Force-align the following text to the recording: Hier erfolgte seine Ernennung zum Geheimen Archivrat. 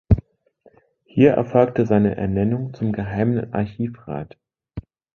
Hier 1.05 1.33
erfolgte 1.33 1.85
seine 1.85 2.15
Ernennung 2.17 2.73
zum 2.73 2.91
Geheimen 2.91 3.53
Archivrat. 3.53 4.35